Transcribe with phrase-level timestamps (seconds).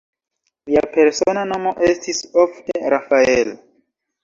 [0.69, 3.57] Lia persona nomo estis ofte "Rafael".